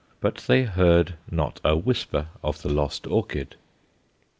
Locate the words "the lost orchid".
2.63-3.55